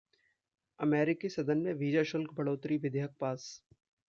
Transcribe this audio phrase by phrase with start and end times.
[0.79, 3.49] अमेरिकी सदन में वीजा शुल्क बढ़ोतरी विधेयक पास